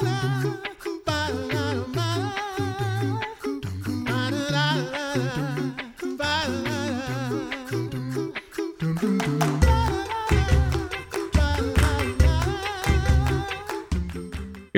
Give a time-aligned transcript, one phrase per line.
[0.00, 0.67] la.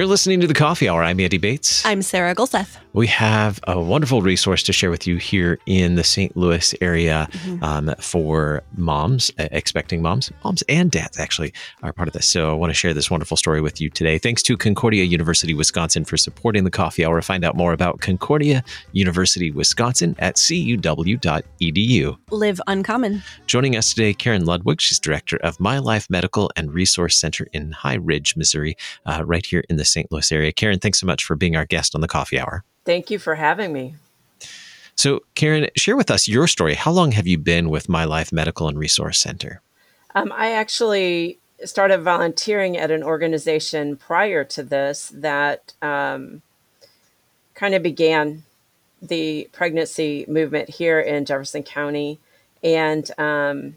[0.00, 1.02] You're listening to the Coffee Hour.
[1.02, 1.84] I'm Andy Bates.
[1.84, 2.78] I'm Sarah Gulseth.
[2.94, 6.34] We have a wonderful resource to share with you here in the St.
[6.36, 7.62] Louis area mm-hmm.
[7.62, 10.32] um, for moms, uh, expecting moms.
[10.42, 12.26] Moms and dads actually are part of this.
[12.26, 14.16] So I want to share this wonderful story with you today.
[14.16, 17.20] Thanks to Concordia University Wisconsin for supporting the Coffee Hour.
[17.20, 22.18] Find out more about Concordia University Wisconsin at cuw.edu.
[22.30, 23.22] Live uncommon.
[23.46, 24.80] Joining us today, Karen Ludwig.
[24.80, 29.44] She's director of My Life Medical and Resource Center in High Ridge, Missouri, uh, right
[29.44, 30.10] here in the St.
[30.10, 30.52] Louis area.
[30.52, 32.64] Karen, thanks so much for being our guest on the Coffee Hour.
[32.84, 33.94] Thank you for having me.
[34.96, 36.74] So, Karen, share with us your story.
[36.74, 39.62] How long have you been with My Life Medical and Resource Center?
[40.14, 46.42] Um, I actually started volunteering at an organization prior to this that um,
[47.54, 48.42] kind of began
[49.02, 52.18] the pregnancy movement here in Jefferson County.
[52.62, 53.76] And um,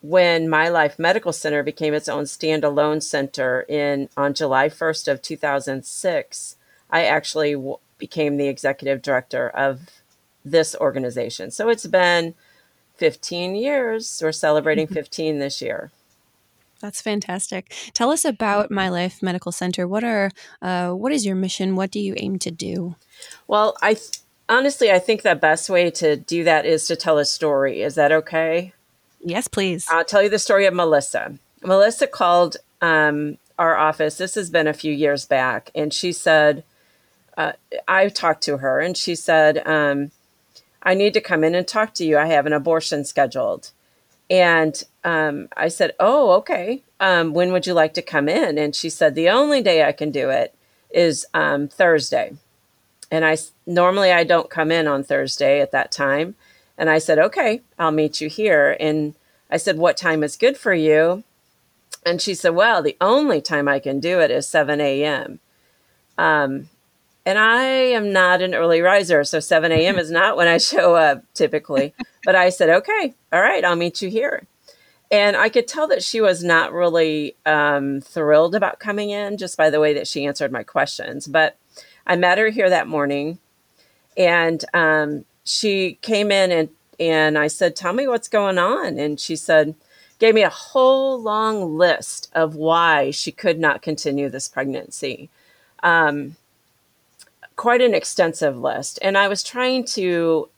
[0.00, 5.22] when My Life Medical Center became its own standalone center in on July 1st of
[5.22, 6.56] 2006,
[6.90, 9.90] I actually w- became the executive director of
[10.44, 11.50] this organization.
[11.50, 12.34] So it's been
[12.96, 14.20] 15 years.
[14.22, 14.94] We're celebrating mm-hmm.
[14.94, 15.90] 15 this year.
[16.80, 17.72] That's fantastic.
[17.92, 19.88] Tell us about My Life Medical Center.
[19.88, 20.30] What are
[20.62, 21.74] uh, what is your mission?
[21.74, 22.94] What do you aim to do?
[23.48, 27.18] Well, I th- honestly I think the best way to do that is to tell
[27.18, 27.82] a story.
[27.82, 28.74] Is that okay?
[29.28, 29.86] Yes, please.
[29.90, 31.38] I'll tell you the story of Melissa.
[31.62, 34.16] Melissa called um, our office.
[34.16, 36.64] This has been a few years back, and she said,
[37.36, 37.52] uh,
[37.86, 40.10] I talked to her and she said, um,
[40.82, 42.18] I need to come in and talk to you.
[42.18, 43.70] I have an abortion scheduled.
[44.30, 46.82] And um, I said, Oh, okay.
[47.00, 48.58] Um, when would you like to come in?
[48.58, 50.54] And she said, The only day I can do it
[50.90, 52.32] is um, Thursday.
[53.10, 56.34] And I normally I don't come in on Thursday at that time.
[56.76, 58.76] And I said, Okay, I'll meet you here.
[58.80, 59.14] And
[59.50, 61.24] I said, What time is good for you?
[62.04, 65.40] And she said, Well, the only time I can do it is 7 a.m.
[66.16, 66.68] Um,
[67.24, 69.98] and I am not an early riser, so 7 a.m.
[69.98, 71.94] is not when I show up typically.
[72.24, 74.46] But I said, okay, all right, I'll meet you here.
[75.10, 79.56] And I could tell that she was not really um, thrilled about coming in just
[79.56, 81.26] by the way that she answered my questions.
[81.26, 81.56] But
[82.06, 83.38] I met her here that morning,
[84.16, 89.18] and um, she came in and and I said, "Tell me what's going on." And
[89.18, 89.74] she said,
[90.18, 95.30] gave me a whole long list of why she could not continue this pregnancy.
[95.82, 96.36] Um,
[97.56, 98.98] quite an extensive list.
[99.02, 100.48] And I was trying to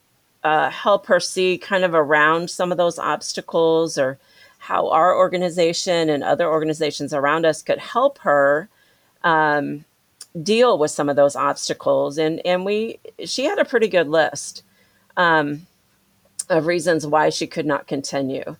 [0.42, 4.18] uh, help her see kind of around some of those obstacles or
[4.58, 8.68] how our organization and other organizations around us could help her
[9.24, 9.84] um,
[10.42, 12.18] deal with some of those obstacles.
[12.18, 14.62] And, and we, she had a pretty good list
[15.16, 15.66] um,
[16.50, 18.56] of reasons why she could not continue.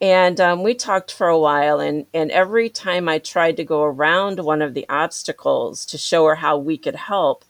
[0.00, 3.82] And um, we talked for a while, and, and every time I tried to go
[3.82, 7.44] around one of the obstacles to show her how we could help,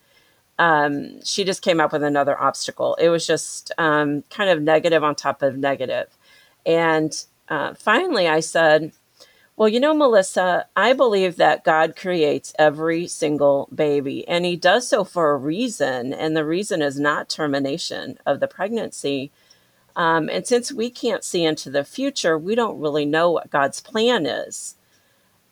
[0.59, 2.97] um, she just came up with another obstacle.
[2.97, 6.09] It was just um, kind of negative on top of negative.
[6.67, 7.12] And
[7.49, 8.93] uh, finally, I said,
[9.57, 14.89] Well, you know, Melissa, I believe that God creates every single baby, and He does
[14.89, 16.12] so for a reason.
[16.15, 19.33] And the reason is not termination of the pregnancy.
[19.97, 23.81] Um, and since we can't see into the future, we don't really know what God's
[23.81, 24.77] plan is.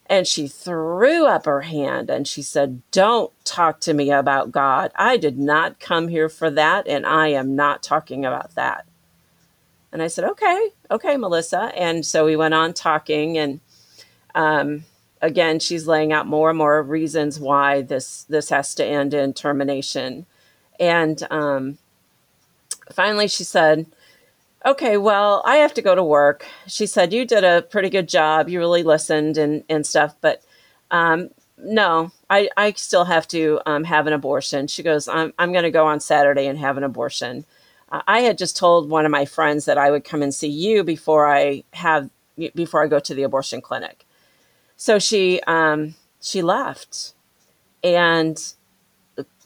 [0.07, 4.91] And she threw up her hand and she said, Don't talk to me about God.
[4.95, 8.87] I did not come here for that, and I am not talking about that.
[9.93, 11.73] And I said, Okay, okay, Melissa.
[11.77, 13.61] And so we went on talking, and
[14.35, 14.85] um,
[15.21, 19.35] again, she's laying out more and more reasons why this this has to end in
[19.35, 20.25] termination.
[20.81, 21.77] And um,
[22.93, 23.87] finally, she said,
[24.65, 26.47] okay, well, I have to go to work.
[26.67, 28.49] She said, you did a pretty good job.
[28.49, 30.15] You really listened and, and stuff.
[30.21, 30.43] But
[30.91, 34.67] um, no, I, I still have to um, have an abortion.
[34.67, 37.45] She goes, I'm, I'm going to go on Saturday and have an abortion.
[37.91, 40.49] Uh, I had just told one of my friends that I would come and see
[40.49, 42.11] you before I have
[42.55, 44.05] before I go to the abortion clinic.
[44.77, 47.15] So she um, she left,
[47.83, 48.39] and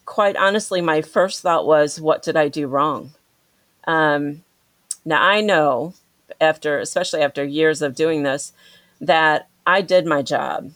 [0.04, 3.12] quite honestly, my first thought was, what did I do wrong?
[3.86, 4.44] Um,
[5.04, 5.94] now I know
[6.40, 8.52] after, especially after years of doing this,
[9.00, 10.72] that I did my job,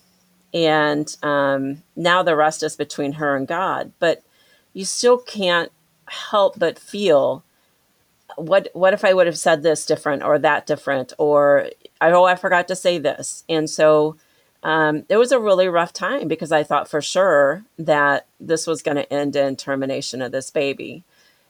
[0.53, 3.93] and um, now the rest is between her and God.
[3.99, 4.23] But
[4.73, 5.73] you still can't
[6.07, 7.43] help but feel
[8.37, 11.71] what what if I would have said this different or that different or
[12.01, 14.17] oh I forgot to say this, and so
[14.63, 18.83] um, it was a really rough time because I thought for sure that this was
[18.83, 21.05] going to end in termination of this baby.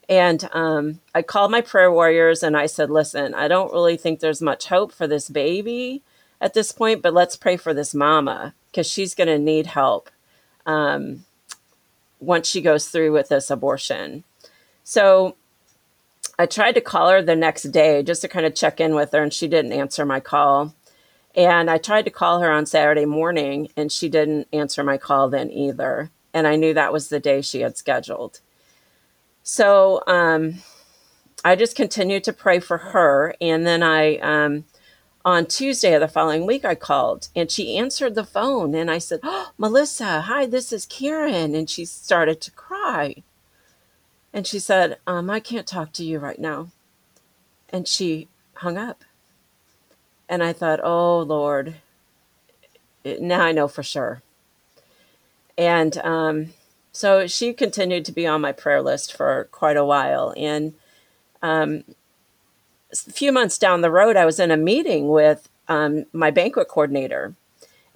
[0.08, 4.20] And um, I called my prayer warriors and I said, listen, I don't really think
[4.20, 6.02] there's much hope for this baby
[6.40, 10.10] at this point, but let's pray for this mama because she's going to need help
[10.64, 11.24] um,
[12.20, 14.22] once she goes through with this abortion.
[14.84, 15.36] So
[16.38, 19.12] I tried to call her the next day just to kind of check in with
[19.12, 20.74] her, and she didn't answer my call.
[21.34, 25.28] And I tried to call her on Saturday morning, and she didn't answer my call
[25.28, 26.10] then either.
[26.34, 28.40] And I knew that was the day she had scheduled.
[29.48, 30.56] So um,
[31.44, 33.32] I just continued to pray for her.
[33.40, 34.64] And then I, um,
[35.25, 38.75] on Tuesday of the following week, I called and she answered the phone.
[38.75, 41.54] And I said, oh, Melissa, hi, this is Karen.
[41.54, 43.22] And she started to cry.
[44.32, 46.72] And she said, um, I can't talk to you right now.
[47.69, 49.04] And she hung up.
[50.28, 51.76] And I thought, oh, Lord,
[53.04, 54.22] now I know for sure.
[55.56, 56.49] And um,
[56.96, 60.32] so she continued to be on my prayer list for quite a while.
[60.34, 60.72] And
[61.43, 61.84] um,
[62.90, 66.69] a few months down the road, I was in a meeting with um, my banquet
[66.69, 67.34] coordinator,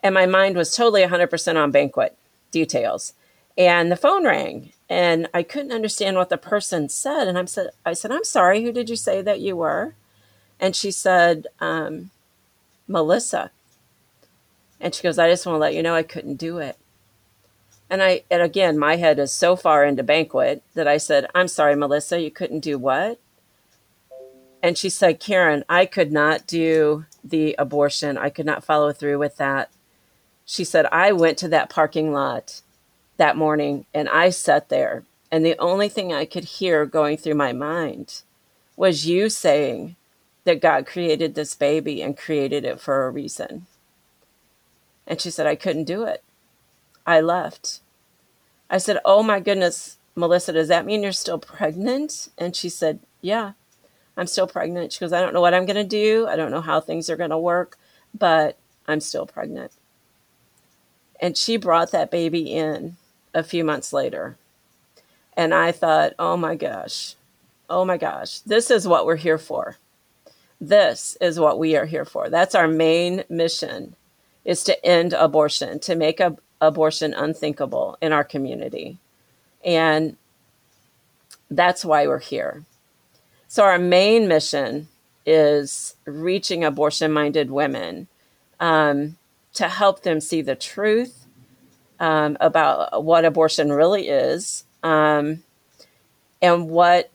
[0.03, 2.15] and my mind was totally 100% on banquet
[2.51, 3.15] details.
[3.57, 7.27] And the phone rang, and I couldn't understand what the person said.
[7.27, 9.95] And I said, I said, I'm sorry, who did you say that you were?
[10.61, 12.11] And she said, um,
[12.87, 13.51] Melissa.
[14.79, 16.77] And she goes, I just want to let you know I couldn't do it.
[17.91, 21.49] And I, and again, my head is so far into banquet that I said, I'm
[21.49, 23.19] sorry, Melissa, you couldn't do what?
[24.63, 28.17] And she said, Karen, I could not do the abortion.
[28.17, 29.71] I could not follow through with that.
[30.45, 32.61] She said, I went to that parking lot
[33.17, 35.05] that morning and I sat there.
[35.33, 38.23] And the only thing I could hear going through my mind
[38.77, 39.97] was you saying,
[40.45, 43.67] that God created this baby and created it for a reason.
[45.07, 46.23] And she said, I couldn't do it.
[47.07, 47.81] I left.
[48.69, 52.29] I said, Oh my goodness, Melissa, does that mean you're still pregnant?
[52.39, 53.53] And she said, Yeah,
[54.17, 54.93] I'm still pregnant.
[54.93, 56.27] She goes, I don't know what I'm going to do.
[56.29, 57.79] I don't know how things are going to work,
[58.17, 59.73] but I'm still pregnant.
[61.21, 62.97] And she brought that baby in
[63.35, 64.37] a few months later.
[65.37, 67.15] And I thought, oh my gosh,
[67.69, 69.77] oh my gosh, this is what we're here for
[70.61, 72.29] this is what we are here for.
[72.29, 73.97] That's our main mission
[74.45, 78.99] is to end abortion, to make a, abortion unthinkable in our community.
[79.65, 80.17] And
[81.51, 82.65] that's why we're here.
[83.49, 84.89] So our main mission
[85.27, 88.09] is reaching abortion minded women
[88.59, 89.17] um,
[89.55, 91.27] to help them see the truth
[91.99, 95.43] um, about what abortion really is um,
[96.41, 97.11] and what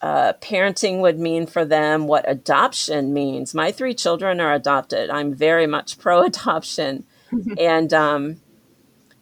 [0.00, 3.54] uh, parenting would mean for them, what adoption means.
[3.54, 5.10] My three children are adopted.
[5.10, 7.04] I'm very much pro adoption.
[7.58, 8.40] and um,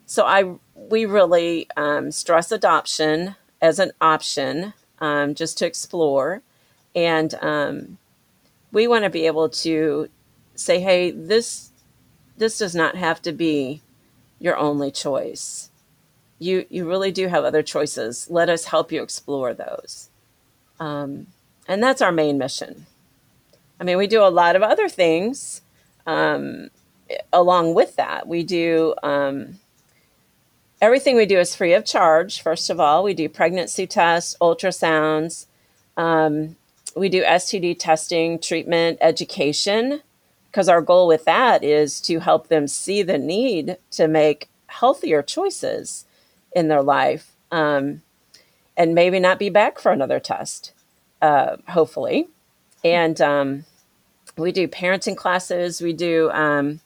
[0.06, 6.42] so I we really um, stress adoption as an option um, just to explore.
[6.94, 7.98] And um,
[8.72, 10.08] we want to be able to
[10.54, 11.72] say, hey, this
[12.38, 13.82] this does not have to be
[14.38, 15.70] your only choice.
[16.38, 18.30] You you really do have other choices.
[18.30, 20.08] Let us help you explore those.
[20.78, 21.28] Um,
[21.66, 22.86] and that's our main mission.
[23.80, 25.62] I mean, we do a lot of other things
[26.06, 26.70] um,
[27.32, 28.26] along with that.
[28.26, 29.58] We do um,
[30.80, 32.42] everything we do is free of charge.
[32.42, 35.46] First of all, we do pregnancy tests, ultrasounds.
[35.96, 36.56] Um,
[36.94, 40.02] we do STD testing, treatment, education,
[40.46, 45.22] because our goal with that is to help them see the need to make healthier
[45.22, 46.04] choices
[46.54, 47.32] in their life.
[47.50, 48.02] Um,
[48.76, 50.72] and maybe not be back for another test,
[51.22, 52.28] uh, hopefully.
[52.84, 53.64] And um,
[54.36, 56.80] we do parenting classes, we do um,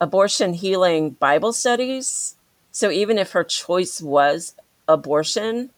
[0.00, 2.35] abortion healing Bible studies.
[2.76, 4.54] So even if her choice was
[4.86, 5.70] abortion,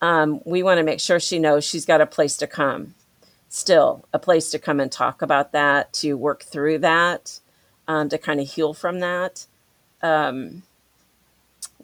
[0.00, 2.94] um, we want to make sure she knows she's got a place to come,
[3.50, 7.40] still, a place to come and talk about that, to work through that,
[7.86, 9.44] um, to kind of heal from that.
[10.02, 10.62] Um,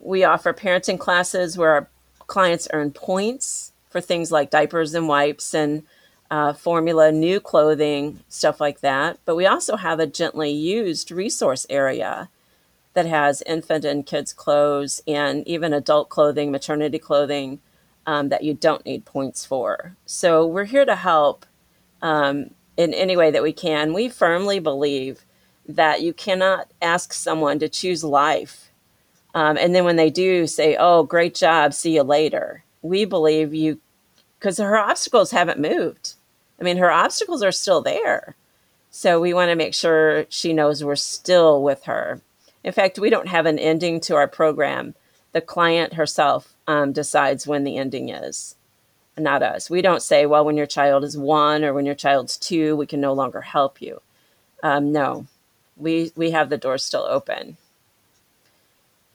[0.01, 1.89] we offer parenting classes where our
[2.27, 5.83] clients earn points for things like diapers and wipes and
[6.31, 9.19] uh, formula, new clothing, stuff like that.
[9.27, 12.31] But we also have a gently used resource area
[12.95, 17.61] that has infant and kids' clothes and even adult clothing, maternity clothing
[18.07, 19.97] um, that you don't need points for.
[20.07, 21.47] So we're here to help
[22.03, 23.93] um, in any way that we can.
[23.93, 25.25] We firmly believe
[25.67, 28.71] that you cannot ask someone to choose life
[29.35, 33.53] um, and then when they do say, oh, great job, see you later, we believe
[33.53, 33.81] you,
[34.39, 36.15] because her obstacles haven't moved.
[36.61, 38.37] I mean, her obstacles are still there.
[38.91, 42.21] So we want to make sure she knows we're still with her
[42.65, 44.95] In fact, we don't have an ending to our program.
[45.33, 48.57] The client herself um, decides when the ending is,
[49.19, 49.69] not us.
[49.69, 52.87] We don't say, well, when your child is one or when your child's two, we
[52.87, 54.01] can no longer help you.
[54.63, 55.27] Um, no,
[55.77, 57.59] we we have the door still open.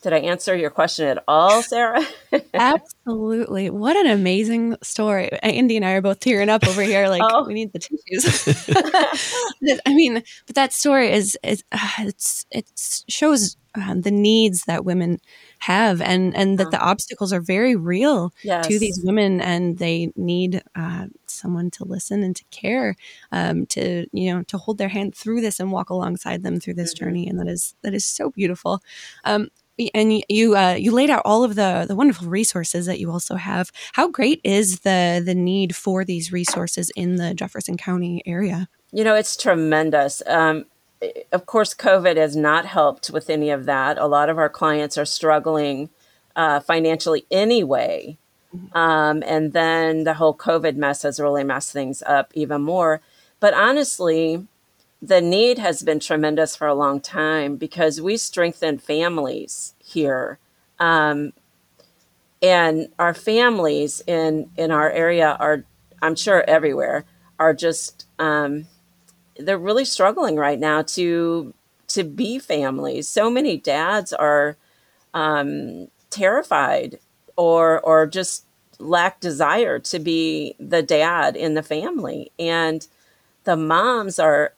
[0.02, 2.06] Did I answer your question at all, Sarah?
[2.54, 3.70] Absolutely.
[3.70, 5.30] What an amazing story.
[5.44, 7.46] Andy and I are both tearing up over here like oh.
[7.46, 8.66] we need the tissues.
[9.86, 12.72] I mean, but that story is is uh, it's it
[13.10, 15.20] shows uh, the needs that women
[15.60, 18.66] have and and that the obstacles are very real yes.
[18.66, 22.96] to these women and they need uh, someone to listen and to care
[23.32, 26.74] um, to you know to hold their hand through this and walk alongside them through
[26.74, 27.06] this mm-hmm.
[27.06, 28.82] journey and that is that is so beautiful
[29.26, 29.50] um,
[29.94, 33.36] and you uh, you laid out all of the the wonderful resources that you also
[33.36, 33.72] have.
[33.94, 38.68] How great is the the need for these resources in the Jefferson County area?
[38.92, 40.22] You know, it's tremendous.
[40.26, 40.66] Um,
[41.32, 43.98] of course, COVID has not helped with any of that.
[43.98, 45.90] A lot of our clients are struggling
[46.36, 48.18] uh, financially anyway.
[48.56, 48.78] Mm-hmm.
[48.78, 53.02] Um, and then the whole COVID mess has really messed things up even more.
[53.40, 54.48] But honestly,
[55.02, 60.40] the need has been tremendous for a long time because we strengthen families here.
[60.80, 61.34] Um,
[62.42, 65.64] and our families in, in our area are,
[66.02, 67.06] I'm sure everywhere,
[67.38, 68.68] are just, um,
[69.38, 71.54] they're really struggling right now to,
[71.90, 73.08] to be families.
[73.08, 74.58] So many dads are
[75.14, 77.00] um, terrified
[77.36, 78.46] or, or just
[78.80, 82.32] lack desire to be the dad in the family.
[82.38, 82.86] And
[83.50, 84.54] the moms are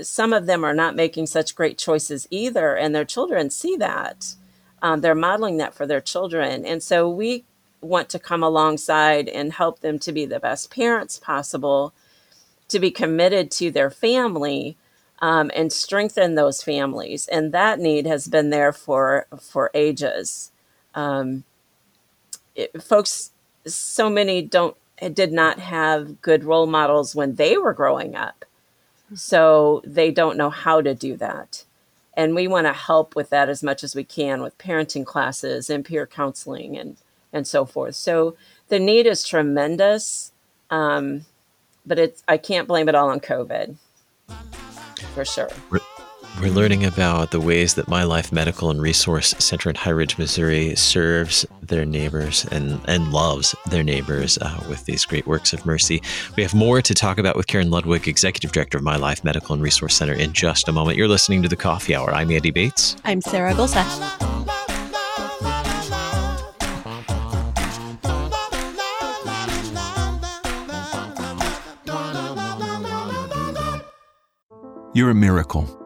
[0.00, 4.36] some of them are not making such great choices either, and their children see that.
[4.80, 6.64] Um, they're modeling that for their children.
[6.64, 7.44] And so we
[7.80, 11.92] want to come alongside and help them to be the best parents possible,
[12.68, 14.76] to be committed to their family.
[15.18, 20.52] Um, and strengthen those families, and that need has been there for for ages.
[20.94, 21.44] Um,
[22.54, 23.32] it, folks,
[23.66, 24.76] so many don't
[25.14, 28.44] did not have good role models when they were growing up.
[29.14, 31.64] So they don't know how to do that.
[32.14, 35.68] And we want to help with that as much as we can with parenting classes
[35.68, 36.96] and peer counseling and,
[37.32, 37.94] and so forth.
[37.94, 38.36] So
[38.68, 40.32] the need is tremendous.
[40.70, 41.26] Um,
[41.84, 43.76] but it's, I can't blame it all on COVID
[45.14, 45.50] for sure.
[46.38, 50.18] We're learning about the ways that My Life Medical and Resource Center in High Ridge,
[50.18, 55.64] Missouri serves their neighbors and, and loves their neighbors uh, with these great works of
[55.64, 56.02] mercy.
[56.36, 59.54] We have more to talk about with Karen Ludwig, Executive Director of My Life Medical
[59.54, 60.98] and Resource Center, in just a moment.
[60.98, 62.12] You're listening to the Coffee Hour.
[62.12, 62.96] I'm Andy Bates.
[63.06, 63.86] I'm Sarah Gulseth.
[74.92, 75.85] You're a miracle.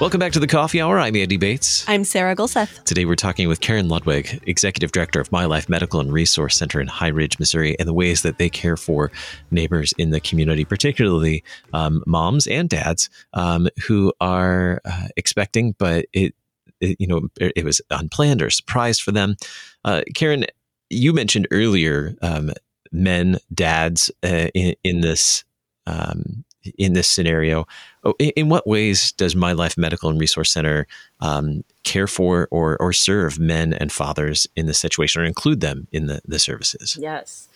[0.00, 0.98] Welcome back to the Coffee Hour.
[0.98, 1.86] I'm Andy Bates.
[1.86, 2.84] I'm Sarah Gulseth.
[2.84, 6.80] Today we're talking with Karen Ludwig, Executive Director of My Life Medical and Resource Center
[6.80, 9.12] in High Ridge, Missouri, and the ways that they care for
[9.50, 16.06] neighbors in the community, particularly um, moms and dads um, who are uh, expecting, but
[16.14, 16.34] it,
[16.80, 19.36] it, you know, it was unplanned or surprised for them.
[19.84, 20.46] Uh, Karen,
[20.88, 22.52] you mentioned earlier um,
[22.90, 25.44] men, dads uh, in, in, this
[25.86, 26.42] um,
[26.78, 27.66] in this scenario.
[28.04, 30.86] Oh, in, what ways does My Life Medical and Resource Center
[31.20, 35.86] um, care for or, or serve men and fathers in this situation or include them
[35.92, 36.96] in the, the services?
[37.00, 37.48] Yes.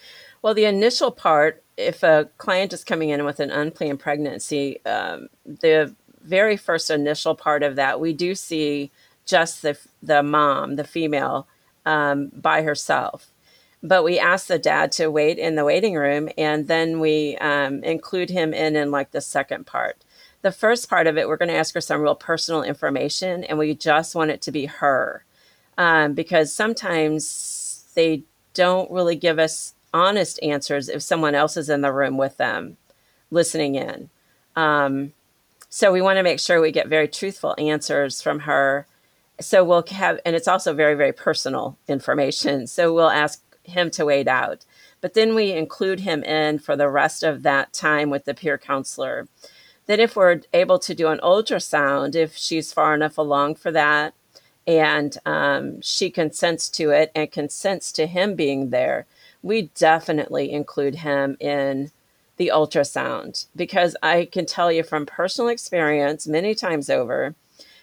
[0.42, 5.28] Well, the initial part, if a client is coming in with an unplanned pregnancy, um,
[5.47, 8.90] the very first initial part of that, we do see
[9.25, 11.47] just the, the mom, the female,
[11.87, 13.30] um, by herself
[13.85, 17.85] but we ask the dad to wait in the waiting room and then we um,
[17.85, 20.03] include him in in like the second part.
[20.41, 23.59] The first part of it we're going to ask her some real personal information and
[23.59, 25.25] we just want it to be her
[25.76, 28.23] um, because sometimes they
[28.55, 32.79] don't really give us honest answers if someone else is in the room with them
[33.31, 34.09] listening in.
[34.57, 35.12] Um,
[35.69, 38.87] so we want to make sure we get very truthful answers from her.
[39.41, 42.67] So we'll have and it's also very very personal information.
[42.67, 44.64] So we'll ask him to wait out.
[45.00, 48.56] but then we include him in for the rest of that time with the peer
[48.56, 49.28] counselor.
[49.87, 54.14] Then, if we're able to do an ultrasound, if she's far enough along for that,
[54.66, 59.06] and um, she consents to it and consents to him being there,
[59.42, 61.90] we definitely include him in
[62.37, 67.35] the ultrasound because I can tell you from personal experience many times over,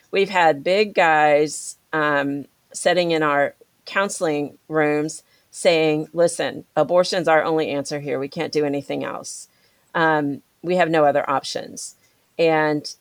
[0.09, 7.69] we've had big guys um, sitting in our counseling rooms saying, listen, abortion's our only
[7.69, 8.17] answer here.
[8.17, 9.49] We can't do anything else.
[9.93, 11.95] Um, we have no other options.
[12.39, 12.93] And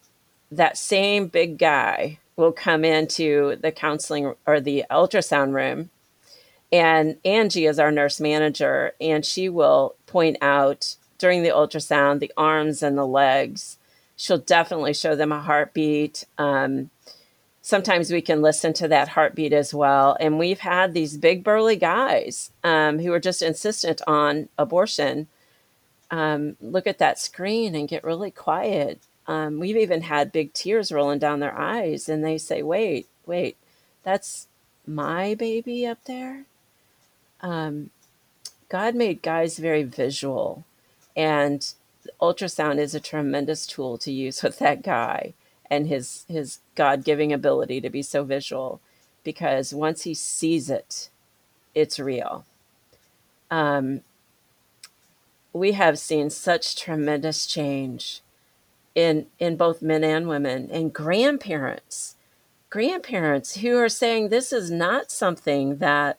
[0.50, 5.90] that same big guy will come into the counseling or the ultrasound room.
[6.72, 12.32] And Angie is our nurse manager, and she will point out during the ultrasound the
[12.36, 13.76] arms and the legs.
[14.16, 16.24] She'll definitely show them a heartbeat.
[16.38, 16.90] Um,
[17.70, 20.16] sometimes we can listen to that heartbeat as well.
[20.20, 25.28] And we've had these big burly guys um, who are just insistent on abortion
[26.10, 29.00] um, look at that screen and get really quiet.
[29.26, 33.56] Um, we've even had big tears rolling down their eyes, and they say, "Wait, wait,
[34.02, 34.48] that's
[34.86, 36.46] my baby up there."
[37.40, 37.90] Um,
[38.68, 40.64] God made guys very visual,
[41.16, 41.72] and
[42.20, 45.34] ultrasound is a tremendous tool to use with that guy
[45.70, 48.80] and his his God-giving ability to be so visual
[49.24, 51.10] because once he sees it
[51.74, 52.44] it's real.
[53.50, 54.02] Um,
[55.52, 58.22] we have seen such tremendous change
[58.94, 62.16] in in both men and women and grandparents
[62.70, 66.18] grandparents who are saying this is not something that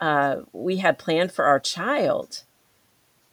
[0.00, 2.44] uh, we had planned for our child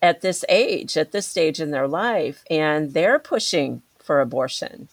[0.02, 4.90] at this age at this stage in their life and they're pushing for abortion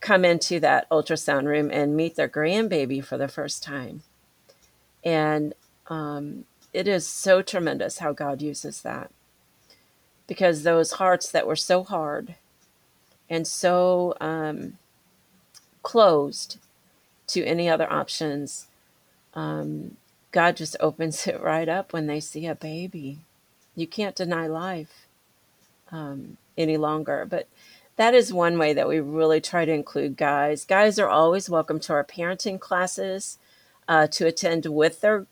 [0.00, 4.02] come into that ultrasound room and meet their grandbaby for the first time.
[5.04, 5.54] And
[5.88, 9.10] um, it is so tremendous how God uses that.
[10.26, 12.36] Because those hearts that were so hard
[13.28, 14.78] and so um,
[15.82, 16.58] closed
[17.28, 18.68] to any other options,
[19.34, 19.96] um,
[20.32, 23.20] God just opens it right up when they see a baby.
[23.74, 25.06] You can't deny life
[25.92, 27.26] um, any longer.
[27.28, 27.48] But
[28.00, 30.64] that is one way that we really try to include guys.
[30.64, 33.36] Guys are always welcome to our parenting classes
[33.88, 35.26] uh, to attend with their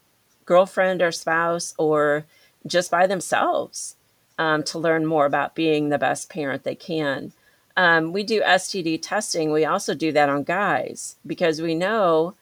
[0.45, 2.27] girlfriend or spouse or
[2.67, 3.97] just by themselves
[4.37, 7.33] um, to learn more about being the best parent they can.
[7.75, 9.51] Um, we do STD testing.
[9.51, 12.35] We also do that on guys because we know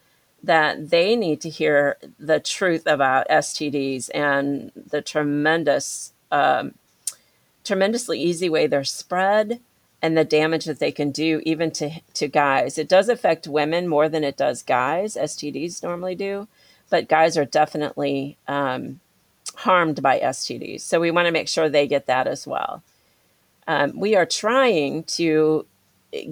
[0.42, 6.74] that they need to hear the truth about STDs and the tremendous, um,
[7.62, 9.60] tremendously easy way they're spread
[10.02, 12.78] and the damage that they can do even to to guys.
[12.78, 15.16] It does affect women more than it does guys.
[15.16, 16.48] STDs normally do,
[16.90, 19.00] but guys are definitely um,
[19.56, 20.82] harmed by STDs.
[20.82, 22.82] So we want to make sure they get that as well.
[23.66, 25.66] Um, we are trying to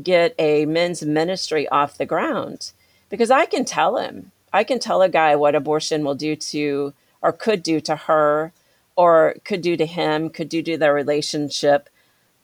[0.03, 2.73] get a men's ministry off the ground
[3.09, 6.95] because I can tell him, I can tell a guy what abortion will do to
[7.21, 8.53] or could do to her
[8.97, 11.89] or could do to him, could do to their relationship.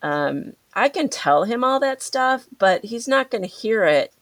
[0.02, 4.12] Um, I can tell him all that stuff, but he's not going to hear it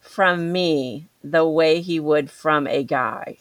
[0.00, 3.38] from me the way he would from a guy.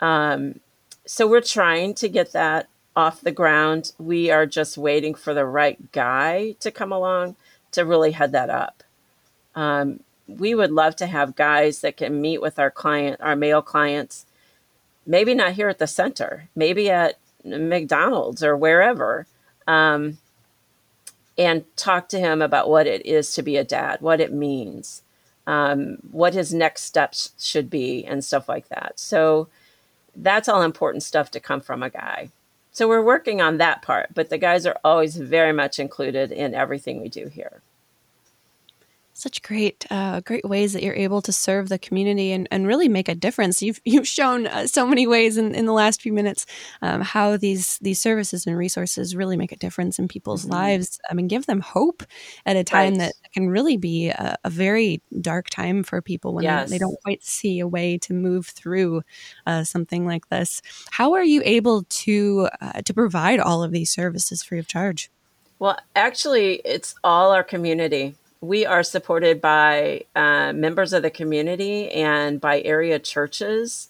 [0.00, 0.60] Um,
[1.06, 3.92] so we're trying to get that off the ground.
[3.98, 7.36] We are just waiting for the right guy to come along
[7.72, 8.82] to really head that up.
[9.54, 13.62] Um, we would love to have guys that can meet with our client, our male
[13.62, 14.26] clients,
[15.06, 19.26] maybe not here at the center, maybe at McDonald's or wherever.
[19.66, 20.18] Um,
[21.36, 25.02] and talk to him about what it is to be a dad, what it means,
[25.46, 28.98] um, what his next steps should be, and stuff like that.
[28.98, 29.48] So
[30.14, 32.30] that's all important stuff to come from a guy.
[32.72, 36.54] So we're working on that part, but the guys are always very much included in
[36.54, 37.62] everything we do here
[39.14, 42.88] such great uh, great ways that you're able to serve the community and, and really
[42.88, 46.12] make a difference you've you've shown uh, so many ways in, in the last few
[46.12, 46.44] minutes
[46.82, 50.52] um, how these these services and resources really make a difference in people's mm-hmm.
[50.52, 52.02] lives i mean give them hope
[52.44, 52.98] at a time right.
[52.98, 56.68] that can really be a, a, very dark time for people when yes.
[56.68, 59.02] they, they, don't quite see a way to move through
[59.46, 63.90] uh, something like this how are you able to uh, to provide all of these
[63.90, 65.10] services free of charge
[65.58, 71.90] well actually it's all our community we are supported by uh, members of the community
[71.90, 73.88] and by area churches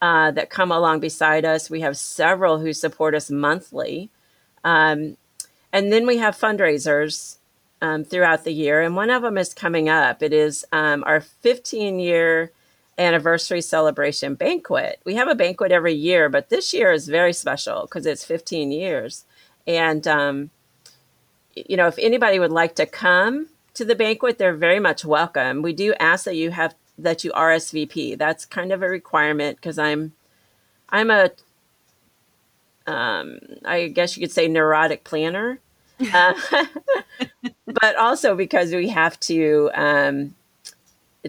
[0.00, 1.68] uh, that come along beside us.
[1.68, 4.10] We have several who support us monthly.
[4.62, 5.16] Um,
[5.72, 7.38] and then we have fundraisers
[7.82, 10.22] um, throughout the year, and one of them is coming up.
[10.22, 12.52] It is um, our 15 year
[12.98, 15.00] anniversary celebration banquet.
[15.04, 18.70] We have a banquet every year, but this year is very special because it's 15
[18.70, 19.24] years.
[19.66, 20.50] And, um,
[21.54, 25.62] you know, if anybody would like to come to the banquet, they're very much welcome.
[25.62, 28.18] We do ask that you have that you RSVP.
[28.18, 30.12] That's kind of a requirement because I'm
[30.88, 31.30] I'm a
[32.86, 35.58] um, I guess you could say neurotic planner,
[36.12, 36.34] uh,
[37.66, 40.34] but also because we have to um,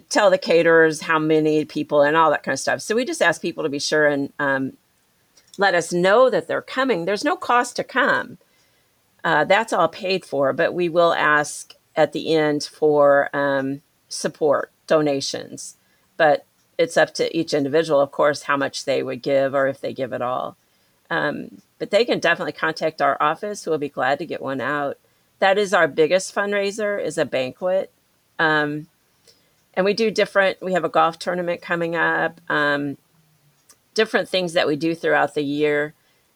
[0.09, 2.81] tell the caterers how many people and all that kind of stuff.
[2.81, 4.73] So we just ask people to be sure and um,
[5.57, 7.05] let us know that they're coming.
[7.05, 8.37] There's no cost to come.
[9.23, 14.71] Uh, that's all paid for, but we will ask at the end for um, support
[14.85, 15.75] donations.
[16.15, 16.45] But
[16.77, 19.93] it's up to each individual, of course, how much they would give or if they
[19.93, 20.55] give at all.
[21.09, 23.65] Um, but they can definitely contact our office.
[23.65, 24.97] We'll be glad to get one out.
[25.39, 27.91] That is our biggest fundraiser is a banquet.
[28.37, 28.87] Um,
[29.73, 32.97] and we do different, we have a golf tournament coming up, um,
[33.93, 35.93] different things that we do throughout the year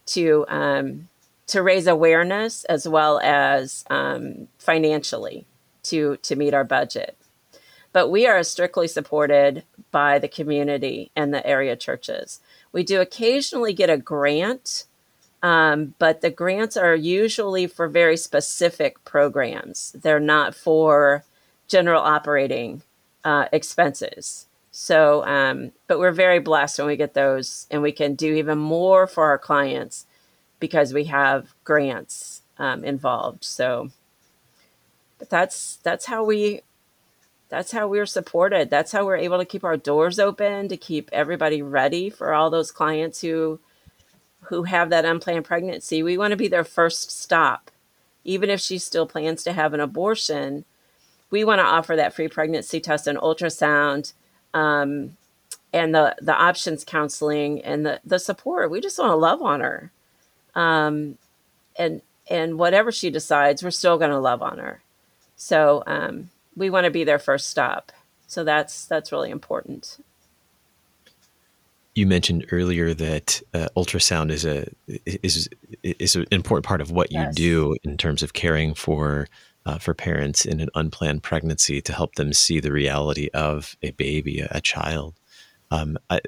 [0.08, 1.10] to, um,
[1.48, 5.46] to raise awareness as well as um, financially
[5.84, 7.18] to, to meet our budget.
[7.94, 12.40] But we are strictly supported by the community and the area churches.
[12.72, 14.86] We do occasionally get a grant,
[15.44, 19.92] um, but the grants are usually for very specific programs.
[19.92, 21.26] They're not for
[21.68, 22.84] general operating
[23.24, 24.48] uh, expenses.
[24.72, 28.58] So, um, but we're very blessed when we get those, and we can do even
[28.58, 30.06] more for our clients
[30.62, 33.44] because we have grants um, involved.
[33.44, 33.92] So,
[35.30, 36.62] that's that's how we
[37.50, 38.70] that's how we're supported.
[38.70, 42.50] That's how we're able to keep our doors open, to keep everybody ready for all
[42.50, 43.60] those clients who
[44.46, 46.02] who have that unplanned pregnancy.
[46.02, 47.70] We want to be their first stop.
[48.24, 50.64] Even if she still plans to have an abortion,
[51.30, 54.14] we want to offer that free pregnancy test and ultrasound
[54.54, 55.18] um,
[55.74, 58.70] and the, the options counseling and the, the support.
[58.70, 59.92] We just want to love on her.
[60.54, 61.18] Um,
[61.78, 64.82] and, and whatever she decides, we're still going to love on her.
[65.44, 67.92] So, um, we want to be their first stop.
[68.28, 69.98] So that's that's really important.
[71.96, 74.68] You mentioned earlier that uh, ultrasound is a
[75.06, 75.50] is
[75.82, 77.28] is an important part of what yes.
[77.28, 79.28] you do in terms of caring for
[79.66, 83.90] uh, for parents in an unplanned pregnancy to help them see the reality of a
[83.92, 85.16] baby, a, a child.
[85.72, 86.22] Um, I,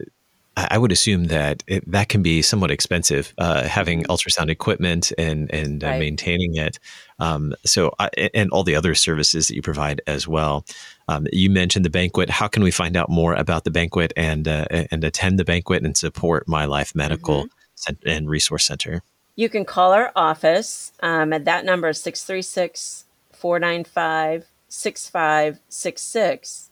[0.56, 4.12] I would assume that it, that can be somewhat expensive, uh, having mm-hmm.
[4.12, 6.00] ultrasound equipment and and uh, right.
[6.00, 6.78] maintaining it.
[7.20, 10.66] Um, so, I, and all the other services that you provide as well.
[11.08, 12.30] Um, you mentioned the banquet.
[12.30, 15.84] How can we find out more about the banquet and uh, and attend the banquet
[15.84, 18.08] and support My Life Medical mm-hmm.
[18.08, 19.02] and Resource Center?
[19.36, 20.92] You can call our office.
[21.02, 26.70] Um, and that number is 636 495 6566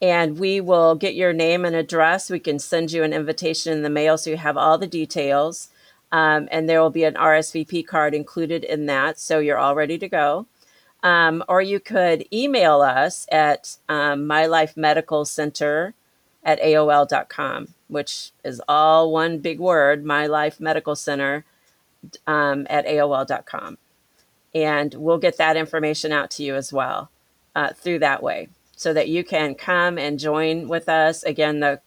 [0.00, 2.30] and we will get your name and address.
[2.30, 5.68] We can send you an invitation in the mail so you have all the details.
[6.12, 9.98] Um, and there will be an RSVP card included in that, so you're all ready
[9.98, 10.46] to go.
[11.02, 15.94] Um, or you could email us at um, My Life Medical Center
[16.44, 21.44] at AOL.com, which is all one big word, My Life Medical Center
[22.26, 23.78] um, at AOL.com.
[24.54, 27.10] And we'll get that information out to you as well
[27.54, 31.24] uh, through that way so that you can come and join with us.
[31.24, 31.80] Again, the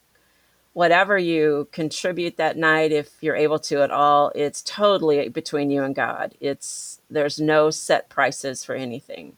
[0.74, 5.84] whatever you contribute that night, if you're able to at all, it's totally between you
[5.84, 6.36] and God.
[6.40, 9.38] It's there's no set prices for anything.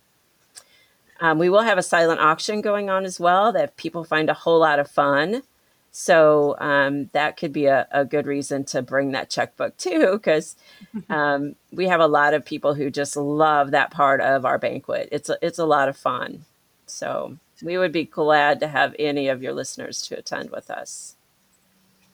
[1.19, 4.33] Um, we will have a silent auction going on as well that people find a
[4.33, 5.43] whole lot of fun.
[5.91, 10.55] So um, that could be a, a, good reason to bring that checkbook too, because
[11.09, 15.09] um, we have a lot of people who just love that part of our banquet.
[15.11, 16.45] It's a, it's a lot of fun.
[16.91, 21.15] So we would be glad to have any of your listeners to attend with us.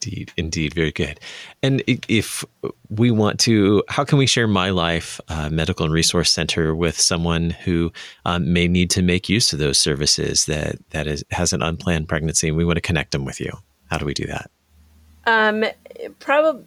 [0.04, 1.20] Indeed, indeed, very good.
[1.64, 2.46] And if
[2.90, 7.00] we want to, how can we share My Life uh, Medical and Resource Center with
[7.00, 7.92] someone who
[8.24, 12.08] um, may need to make use of those services that that is has an unplanned
[12.08, 13.52] pregnancy, and we want to connect them with you?
[13.90, 14.52] How do we do that?
[15.26, 15.66] Um,
[16.20, 16.64] probably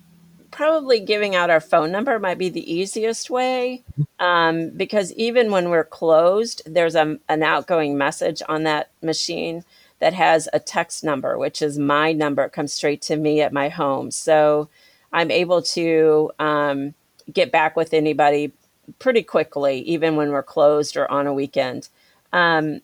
[0.50, 3.82] probably giving out our phone number might be the easiest way
[4.18, 9.64] um, because even when we're closed, there's a, an outgoing message on that machine
[10.00, 12.44] that has a text number, which is my number.
[12.44, 14.10] It comes straight to me at my home.
[14.10, 14.68] So
[15.12, 16.94] I'm able to um,
[17.32, 18.52] get back with anybody
[18.98, 21.88] pretty quickly, even when we're closed or on a weekend.
[22.32, 22.80] Um,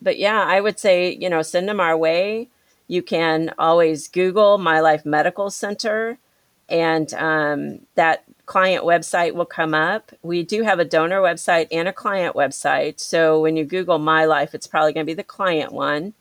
[0.00, 2.48] but yeah, I would say, you know, send them our way.
[2.86, 6.18] You can always Google My Life Medical Center
[6.68, 10.12] and um, that client website will come up.
[10.22, 13.00] We do have a donor website and a client website.
[13.00, 16.14] So when you Google My Life, it's probably going to be the client one.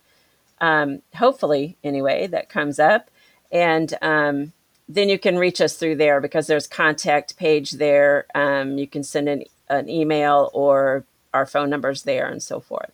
[0.62, 3.10] um, hopefully, anyway, that comes up.
[3.52, 4.54] And um,
[4.90, 8.26] then you can reach us through there because there's contact page there.
[8.36, 12.92] Um, you can send an, an email or our phone numbers there and so forth.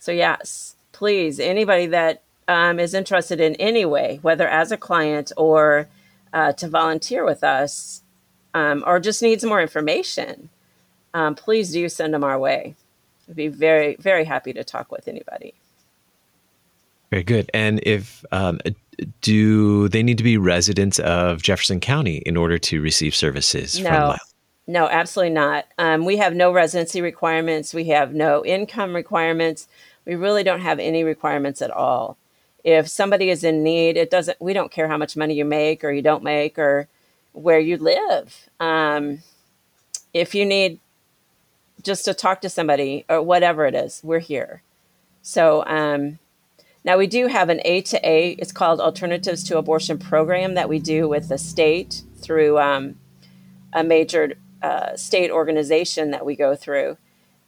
[0.00, 5.32] So, yes, please, anybody that um, is interested in any way, whether as a client
[5.36, 5.88] or
[6.32, 8.02] uh, to volunteer with us,
[8.54, 10.48] um, or just needs more information,
[11.14, 12.74] um, please do send them our way.
[13.28, 15.54] I'd be very, very happy to talk with anybody.
[17.10, 17.50] Very good.
[17.54, 18.58] And if um,
[19.22, 23.88] do they need to be residents of Jefferson County in order to receive services no.
[23.88, 24.18] from Lyle?
[24.66, 25.64] No, absolutely not.
[25.78, 27.72] Um, we have no residency requirements.
[27.72, 29.66] We have no income requirements.
[30.04, 32.17] We really don't have any requirements at all.
[32.70, 34.38] If somebody is in need, it doesn't.
[34.42, 36.86] We don't care how much money you make or you don't make or
[37.32, 38.50] where you live.
[38.60, 39.20] Um,
[40.12, 40.78] if you need
[41.82, 44.60] just to talk to somebody or whatever it is, we're here.
[45.22, 46.18] So um,
[46.84, 48.32] now we do have an A to A.
[48.32, 52.96] It's called Alternatives to Abortion program that we do with the state through um,
[53.72, 56.98] a major uh, state organization that we go through.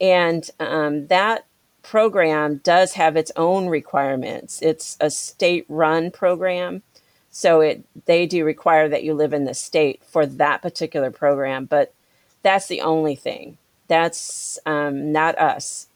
[0.01, 1.45] And um, that
[1.83, 4.61] program does have its own requirements.
[4.63, 6.83] It's a state run program.
[7.31, 11.65] So it they do require that you live in the state for that particular program,
[11.65, 11.95] but
[12.43, 13.59] that's the only thing.
[13.89, 15.89] That's um, not us.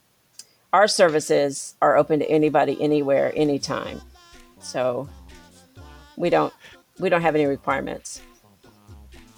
[0.73, 4.01] Our services are open to anybody, anywhere, anytime.
[4.61, 5.09] So
[6.17, 6.53] we don't
[6.99, 8.21] we don't have any requirements.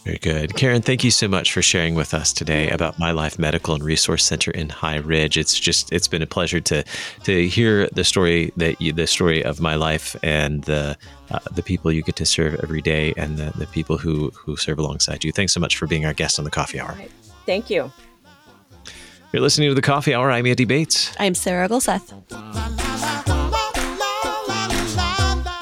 [0.07, 0.55] Very good.
[0.55, 3.83] Karen, thank you so much for sharing with us today about My Life Medical and
[3.83, 5.37] Resource Center in High Ridge.
[5.37, 6.85] It's just it's been a pleasure to
[7.25, 10.97] to hear the story that you the story of my life and the
[11.33, 14.57] uh, the people you get to serve every day and the, the people who who
[14.57, 15.33] serve alongside you.
[15.33, 16.93] Thanks so much for being our guest on the Coffee Hour.
[16.93, 17.11] Right.
[17.45, 17.91] Thank you.
[19.33, 20.31] You're listening to the Coffee Hour.
[20.31, 21.17] I'm Andy Bates.
[21.19, 23.16] I'm Sarah Gulseth.